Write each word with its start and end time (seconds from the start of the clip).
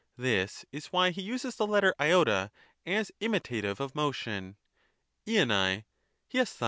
This 0.17 0.65
is 0.71 0.87
why 0.87 1.11
he 1.11 1.21
uses 1.21 1.57
the 1.57 1.67
letter 1.67 1.93
i 1.99 2.09
as 2.87 3.11
imitative 3.19 3.79
of 3.79 3.93
motion, 3.93 4.57
Uvai, 5.27 5.83
leaBai. 6.33 6.57